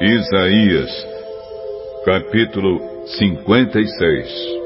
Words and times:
Isaías, 0.00 0.88
capítulo 2.04 2.80
56 3.18 4.58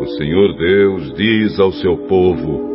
O 0.00 0.06
Senhor 0.16 0.56
Deus 0.56 1.12
diz 1.14 1.60
ao 1.60 1.72
seu 1.72 1.98
povo: 2.08 2.72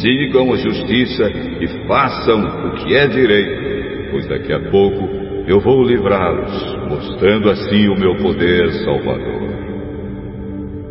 Sigam 0.00 0.54
a 0.54 0.56
justiça 0.56 1.28
e 1.60 1.86
façam 1.86 2.40
o 2.40 2.76
que 2.76 2.96
é 2.96 3.06
direito, 3.06 4.10
pois 4.10 4.26
daqui 4.26 4.54
a 4.54 4.70
pouco 4.70 5.06
eu 5.46 5.60
vou 5.60 5.84
livrá-los, 5.84 6.88
mostrando 6.88 7.50
assim 7.50 7.88
o 7.88 7.98
meu 7.98 8.16
poder 8.22 8.72
salvador. 8.84 9.44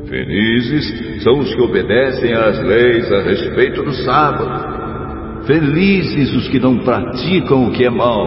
Felizes 0.08 1.24
são 1.24 1.40
os 1.40 1.52
que 1.56 1.62
obedecem 1.62 2.32
às 2.34 2.60
leis 2.60 3.12
a 3.12 3.24
respeito 3.24 3.82
do 3.82 3.92
sábado. 3.94 4.73
Felizes 5.46 6.34
os 6.34 6.48
que 6.48 6.58
não 6.58 6.80
praticam 6.80 7.68
o 7.68 7.72
que 7.72 7.84
é 7.84 7.90
mal. 7.90 8.26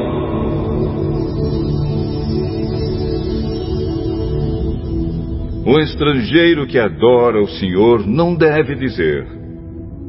O 5.64 5.80
estrangeiro 5.80 6.66
que 6.66 6.78
adora 6.78 7.40
o 7.40 7.48
Senhor 7.48 8.06
não 8.06 8.36
deve 8.36 8.74
dizer: 8.74 9.26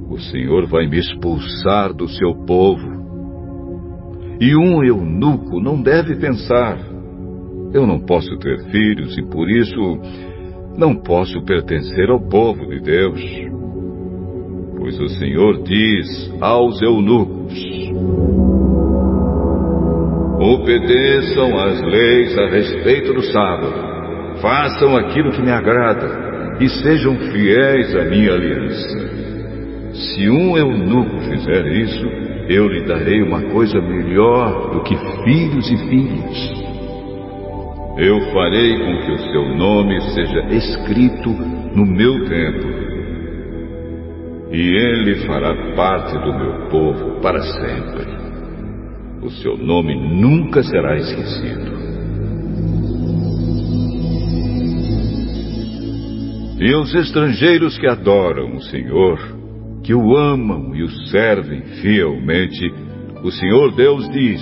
O 0.09 0.20
Senhor 0.20 0.67
vai 0.67 0.85
me 0.85 0.99
expulsar 0.99 1.93
do 1.93 2.09
seu 2.09 2.35
povo. 2.45 2.97
E 4.41 4.53
um 4.55 4.83
eunuco 4.83 5.61
não 5.61 5.81
deve 5.81 6.17
pensar: 6.17 6.77
Eu 7.73 7.88
não 7.88 8.02
posso 8.02 8.38
ter 8.38 8.66
filhos 8.69 9.17
e 9.17 9.23
por 9.23 9.49
isso 9.49 9.99
não 10.77 10.94
posso 10.94 11.41
pertencer 11.45 12.09
ao 12.09 12.19
povo 12.19 12.67
de 12.67 12.81
Deus. 12.81 13.56
Pois 14.77 14.99
o 14.99 15.08
Senhor 15.09 15.63
diz 15.63 16.31
aos 16.40 16.80
eunucos: 16.81 17.54
Obedeçam 20.39 21.59
às 21.59 21.81
leis 21.81 22.38
a 22.38 22.47
respeito 22.47 23.14
do 23.14 23.23
sábado, 23.23 23.73
façam 24.39 24.95
aquilo 24.95 25.31
que 25.31 25.42
me 25.42 25.52
agrada 25.52 26.58
e 26.59 26.70
sejam 26.70 27.16
fiéis 27.31 27.95
à 27.95 28.03
minha 28.05 28.33
aliança. 28.33 29.17
Se 29.94 30.30
um 30.30 30.55
eunuco 30.55 31.22
fizer 31.22 31.66
isso, 31.67 32.05
eu 32.48 32.67
lhe 32.67 32.86
darei 32.86 33.23
uma 33.23 33.42
coisa 33.50 33.81
melhor 33.81 34.72
do 34.73 34.83
que 34.83 34.95
filhos 35.23 35.72
e 35.72 35.78
filhas. 35.89 36.67
Eu 37.98 38.22
farei 38.31 38.78
com 38.78 39.05
que 39.05 39.11
o 39.11 39.31
seu 39.31 39.55
nome 39.55 40.00
seja 40.14 40.39
escrito 40.52 41.30
no 41.73 41.83
meu 41.83 42.25
templo. 42.25 42.97
E 44.52 44.59
ele 44.59 45.16
fará 45.26 45.76
parte 45.76 46.14
do 46.14 46.34
meu 46.34 46.70
povo 46.70 47.20
para 47.22 47.42
sempre. 47.42 48.17
O 49.22 49.30
seu 49.30 49.58
nome 49.58 49.94
nunca 49.95 50.64
será 50.64 50.95
esquecido. 50.95 51.78
E 56.59 56.73
os 56.76 56.95
estrangeiros 56.95 57.78
que 57.78 57.88
adoram 57.88 58.56
o 58.56 58.62
Senhor, 58.62 59.20
que 59.84 59.94
o 59.94 60.16
amam 60.16 60.76
e 60.76 60.82
o 60.82 60.89
servem 61.09 61.61
fielmente, 61.82 62.73
o 63.23 63.32
Senhor 63.32 63.76
Deus 63.76 64.09
diz: 64.09 64.42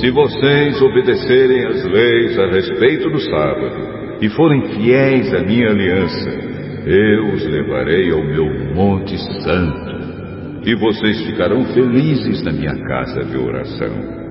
Se 0.00 0.10
vocês 0.10 0.82
obedecerem 0.82 1.66
às 1.66 1.84
leis 1.84 2.38
a 2.38 2.46
respeito 2.46 3.10
do 3.10 3.20
sábado 3.20 4.18
e 4.20 4.28
forem 4.30 4.62
fiéis 4.74 5.32
à 5.34 5.42
minha 5.42 5.68
aliança, 5.68 6.53
eu 6.86 7.32
os 7.32 7.44
levarei 7.46 8.10
ao 8.10 8.22
meu 8.22 8.74
Monte 8.74 9.16
Santo 9.42 9.94
e 10.64 10.74
vocês 10.74 11.22
ficarão 11.26 11.64
felizes 11.66 12.42
na 12.42 12.52
minha 12.52 12.74
casa 12.86 13.24
de 13.24 13.36
oração. 13.36 14.24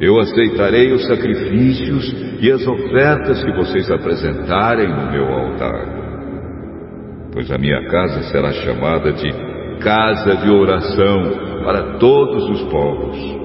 Eu 0.00 0.18
aceitarei 0.18 0.92
os 0.92 1.06
sacrifícios 1.06 2.14
e 2.40 2.50
as 2.50 2.66
ofertas 2.66 3.42
que 3.44 3.52
vocês 3.52 3.90
apresentarem 3.90 4.88
no 4.88 5.10
meu 5.10 5.26
altar. 5.26 6.04
Pois 7.32 7.50
a 7.50 7.58
minha 7.58 7.86
casa 7.88 8.22
será 8.30 8.52
chamada 8.52 9.12
de 9.12 9.32
casa 9.80 10.36
de 10.36 10.50
oração 10.50 11.62
para 11.64 11.98
todos 11.98 12.48
os 12.50 12.62
povos. 12.70 13.44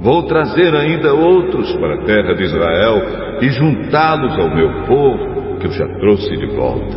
Vou 0.00 0.26
trazer 0.26 0.74
ainda 0.74 1.12
outros 1.12 1.72
para 1.76 1.94
a 1.94 2.04
terra 2.04 2.34
de 2.34 2.44
Israel 2.44 3.02
e 3.40 3.48
juntá-los 3.50 4.38
ao 4.38 4.54
meu 4.54 4.86
povo 4.86 5.37
que 5.58 5.66
eu 5.66 5.72
já 5.72 5.86
trouxe 5.98 6.36
de 6.36 6.46
volta. 6.46 6.96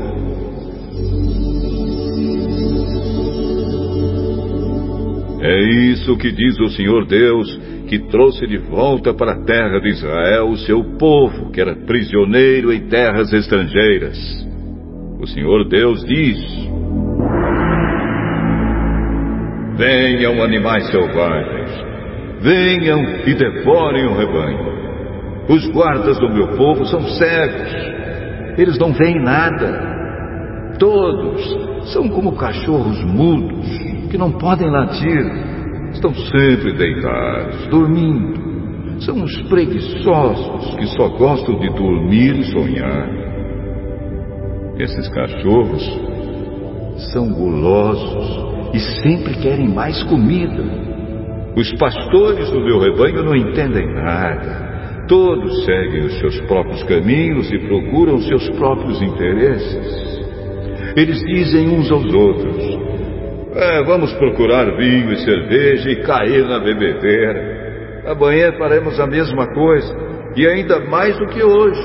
É 5.41 5.59
isso 5.91 6.15
que 6.17 6.31
diz 6.31 6.59
o 6.59 6.69
Senhor 6.69 7.05
Deus, 7.07 7.59
que 7.87 7.97
trouxe 8.09 8.45
de 8.45 8.57
volta 8.57 9.13
para 9.13 9.33
a 9.33 9.43
terra 9.43 9.79
de 9.79 9.89
Israel 9.89 10.49
o 10.49 10.57
seu 10.57 10.83
povo, 10.97 11.51
que 11.51 11.59
era 11.59 11.75
prisioneiro 11.75 12.71
em 12.71 12.87
terras 12.87 13.33
estrangeiras. 13.33 14.17
O 15.19 15.27
Senhor 15.27 15.67
Deus 15.67 16.03
diz: 16.05 16.37
Venham 19.77 20.43
animais 20.43 20.87
selvagens, 20.91 21.91
Venham 22.41 23.03
e 23.27 23.35
devorem 23.35 24.07
o 24.07 24.17
rebanho. 24.17 24.71
Os 25.47 25.67
guardas 25.69 26.19
do 26.19 26.29
meu 26.29 26.47
povo 26.57 26.85
são 26.85 27.01
cegos. 27.01 28.00
Eles 28.57 28.77
não 28.77 28.91
veem 28.93 29.21
nada. 29.21 30.75
Todos 30.77 31.93
são 31.93 32.09
como 32.09 32.35
cachorros 32.35 33.03
mudos 33.03 33.67
que 34.09 34.17
não 34.17 34.31
podem 34.31 34.69
latir. 34.69 35.25
Estão 35.93 36.13
sempre 36.13 36.73
deitados, 36.73 37.67
dormindo. 37.67 38.51
São 39.01 39.23
os 39.23 39.41
preguiçosos 39.43 40.75
que 40.75 40.85
só 40.87 41.09
gostam 41.09 41.59
de 41.59 41.67
dormir 41.69 42.39
e 42.39 42.43
sonhar. 42.45 43.09
Esses 44.77 45.09
cachorros 45.09 46.01
são 47.11 47.31
gulosos 47.31 48.51
e 48.73 48.79
sempre 49.01 49.33
querem 49.35 49.67
mais 49.67 50.01
comida. 50.03 50.63
Os 51.55 51.71
pastores 51.73 52.49
do 52.49 52.61
meu 52.61 52.79
rebanho 52.79 53.23
não 53.23 53.35
entendem 53.35 53.85
nada. 53.93 54.70
Todos 55.07 55.65
seguem 55.65 56.05
os 56.05 56.19
seus 56.19 56.39
próprios 56.41 56.83
caminhos 56.83 57.51
e 57.51 57.59
procuram 57.59 58.15
os 58.15 58.27
seus 58.27 58.49
próprios 58.51 59.01
interesses. 59.01 60.21
Eles 60.95 61.19
dizem 61.21 61.69
uns 61.69 61.91
aos 61.91 62.13
outros: 62.13 62.79
é, 63.55 63.83
Vamos 63.83 64.13
procurar 64.13 64.75
vinho 64.77 65.11
e 65.11 65.17
cerveja 65.17 65.89
e 65.89 66.03
cair 66.03 66.45
na 66.45 66.59
bebedeira. 66.59 68.03
Amanhã 68.05 68.51
faremos 68.57 68.99
a 68.99 69.07
mesma 69.07 69.47
coisa, 69.53 69.95
e 70.35 70.47
ainda 70.47 70.79
mais 70.79 71.17
do 71.17 71.27
que 71.27 71.43
hoje. 71.43 71.81